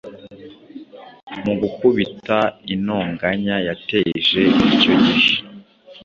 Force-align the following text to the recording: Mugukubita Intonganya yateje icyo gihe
Mugukubita 1.43 2.39
Intonganya 2.73 3.55
yateje 3.67 4.41
icyo 4.69 4.93
gihe 5.03 5.33